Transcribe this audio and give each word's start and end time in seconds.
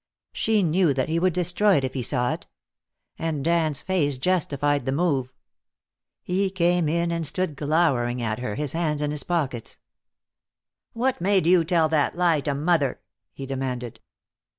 She 0.33 0.63
knew 0.63 0.95
that 0.95 1.09
he 1.09 1.19
would 1.19 1.33
destroy 1.33 1.75
it 1.75 1.83
if 1.83 1.93
he 1.93 2.01
saw 2.01 2.33
it. 2.33 2.47
And 3.19 3.45
Dan's 3.45 3.83
face 3.83 4.17
justified 4.17 4.87
the 4.87 4.91
move. 4.91 5.31
He 6.23 6.49
came 6.49 6.89
in 6.89 7.11
and 7.11 7.23
stood 7.27 7.55
glowering 7.55 8.19
at 8.19 8.39
her, 8.39 8.55
his 8.55 8.71
hands 8.71 9.03
in 9.03 9.11
his 9.11 9.21
pockets. 9.21 9.77
"What 10.93 11.21
made 11.21 11.45
you 11.45 11.63
tell 11.63 11.87
that 11.89 12.17
lie 12.17 12.41
to 12.41 12.55
mother?" 12.55 12.99
he 13.31 13.45
demanded. 13.45 13.99